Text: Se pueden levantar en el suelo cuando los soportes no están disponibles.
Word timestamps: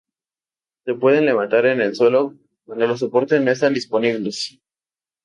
Se 0.83 0.95
pueden 0.95 1.25
levantar 1.27 1.67
en 1.67 1.79
el 1.79 1.93
suelo 1.95 2.33
cuando 2.65 2.87
los 2.87 3.01
soportes 3.01 3.39
no 3.39 3.51
están 3.51 3.75
disponibles. 3.75 4.59